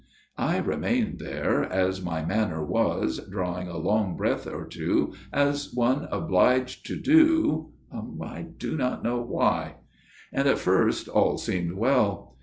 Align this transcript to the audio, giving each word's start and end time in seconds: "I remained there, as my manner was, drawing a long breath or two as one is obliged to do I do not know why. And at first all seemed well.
"I 0.39 0.57
remained 0.57 1.19
there, 1.19 1.63
as 1.63 2.01
my 2.03 2.25
manner 2.25 2.65
was, 2.65 3.19
drawing 3.29 3.67
a 3.67 3.77
long 3.77 4.17
breath 4.17 4.47
or 4.47 4.65
two 4.65 5.13
as 5.31 5.71
one 5.75 6.05
is 6.05 6.09
obliged 6.11 6.87
to 6.87 6.95
do 6.95 7.73
I 8.19 8.41
do 8.57 8.75
not 8.75 9.03
know 9.03 9.21
why. 9.21 9.75
And 10.33 10.47
at 10.47 10.57
first 10.57 11.07
all 11.07 11.37
seemed 11.37 11.73
well. 11.73 12.37